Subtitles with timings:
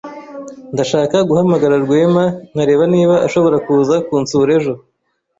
[0.73, 4.73] Ndashaka guhamagara Rwema nkareba niba ashobora kuza kunsura ejo.